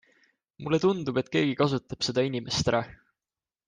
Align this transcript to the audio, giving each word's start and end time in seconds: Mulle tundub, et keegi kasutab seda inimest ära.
Mulle 0.67 0.79
tundub, 0.85 1.19
et 1.23 1.29
keegi 1.37 1.53
kasutab 1.61 2.09
seda 2.11 2.27
inimest 2.33 2.73
ära. 2.75 2.85